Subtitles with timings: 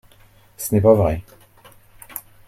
[0.57, 1.21] Ce n’est pas vrai.